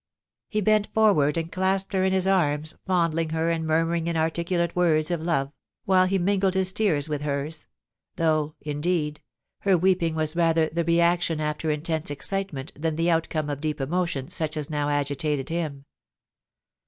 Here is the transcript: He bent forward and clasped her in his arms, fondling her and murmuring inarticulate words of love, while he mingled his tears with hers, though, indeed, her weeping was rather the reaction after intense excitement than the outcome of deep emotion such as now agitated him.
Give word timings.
He 0.49 0.61
bent 0.61 0.91
forward 0.95 1.37
and 1.37 1.51
clasped 1.51 1.93
her 1.93 2.03
in 2.03 2.11
his 2.11 2.25
arms, 2.25 2.75
fondling 2.87 3.29
her 3.29 3.51
and 3.51 3.67
murmuring 3.67 4.07
inarticulate 4.07 4.75
words 4.75 5.11
of 5.11 5.21
love, 5.21 5.51
while 5.85 6.07
he 6.07 6.17
mingled 6.17 6.55
his 6.55 6.73
tears 6.73 7.07
with 7.07 7.21
hers, 7.21 7.67
though, 8.15 8.55
indeed, 8.61 9.21
her 9.59 9.77
weeping 9.77 10.15
was 10.15 10.35
rather 10.35 10.69
the 10.69 10.83
reaction 10.83 11.39
after 11.39 11.69
intense 11.69 12.09
excitement 12.09 12.71
than 12.75 12.95
the 12.95 13.11
outcome 13.11 13.47
of 13.47 13.61
deep 13.61 13.79
emotion 13.79 14.27
such 14.27 14.57
as 14.57 14.71
now 14.71 14.89
agitated 14.89 15.49
him. 15.49 15.85